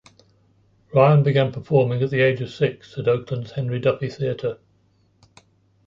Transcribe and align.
Ryan 0.95 1.21
began 1.21 1.51
performing 1.51 2.01
at 2.01 2.09
the 2.09 2.21
age 2.21 2.41
of 2.41 2.49
six 2.49 2.97
at 2.97 3.07
Oakland's 3.07 3.51
Henry 3.51 3.77
Duffy 3.79 4.09
Theatre. 4.09 4.57